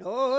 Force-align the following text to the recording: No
No 0.00 0.37